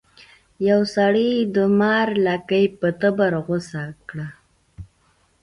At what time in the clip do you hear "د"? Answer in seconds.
1.55-1.57